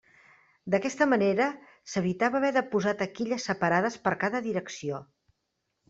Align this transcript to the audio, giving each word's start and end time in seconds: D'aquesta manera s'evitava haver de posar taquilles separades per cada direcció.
D'aquesta 0.75 1.07
manera 1.11 1.47
s'evitava 1.93 2.41
haver 2.41 2.51
de 2.57 2.65
posar 2.73 2.97
taquilles 3.05 3.49
separades 3.53 4.03
per 4.09 4.19
cada 4.27 4.47
direcció. 4.51 5.09